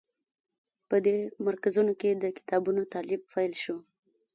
په 0.89 0.95
دې 1.05 1.17
مرکزونو 1.47 1.91
کې 2.01 2.09
د 2.13 2.23
کتابونو 2.37 2.81
تألیف 2.93 3.21
پیل 3.33 3.53
شو. 3.63 3.77